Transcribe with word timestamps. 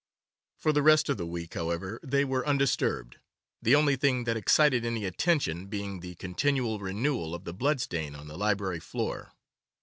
For 0.57 0.73
the 0.73 0.81
rest 0.81 1.09
of 1.09 1.17
the 1.17 1.27
week, 1.27 1.53
however, 1.53 1.99
they 2.01 2.25
were 2.25 2.43
undisturbed, 2.47 3.17
the 3.61 3.75
only 3.75 3.95
thing 3.95 4.23
that 4.23 4.35
excited 4.35 4.83
any 4.83 5.05
attention 5.05 5.67
being 5.67 5.99
the 5.99 6.15
continual 6.15 6.79
renewal 6.79 7.35
of 7.35 7.43
the 7.43 7.53
blood 7.53 7.79
stain 7.81 8.15
on 8.15 8.27
the 8.27 8.35
library 8.35 8.79
floor. 8.79 9.31